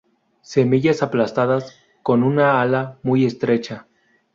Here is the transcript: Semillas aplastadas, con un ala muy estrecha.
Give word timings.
Semillas 0.55 1.03
aplastadas, 1.03 1.75
con 2.01 2.23
un 2.23 2.39
ala 2.39 2.97
muy 3.03 3.23
estrecha. 3.23 3.85